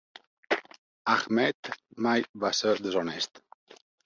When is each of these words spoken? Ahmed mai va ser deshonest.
Ahmed 1.17 1.71
mai 2.07 2.25
va 2.47 2.53
ser 2.63 2.75
deshonest. 2.89 3.45